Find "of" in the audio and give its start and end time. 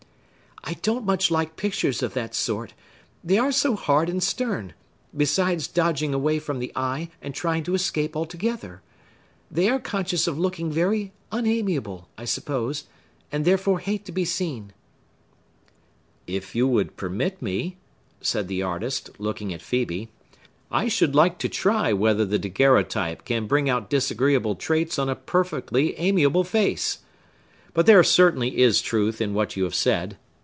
2.03-2.13, 10.27-10.37